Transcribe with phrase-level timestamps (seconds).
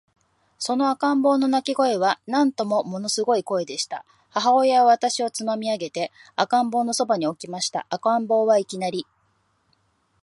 [0.57, 4.03] その赤ん坊の泣声は、なんとももの凄い声でした。
[4.31, 7.85] 母親は私をつまみ上げて、赤ん坊の傍に置きました。
[7.91, 9.05] 赤ん坊は、いきなり、